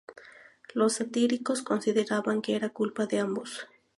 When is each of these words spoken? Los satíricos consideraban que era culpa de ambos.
Los 0.73 0.93
satíricos 0.93 1.61
consideraban 1.61 2.41
que 2.41 2.55
era 2.55 2.69
culpa 2.69 3.05
de 3.05 3.19
ambos. 3.19 3.67